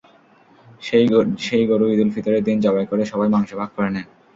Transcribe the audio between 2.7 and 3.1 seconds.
করে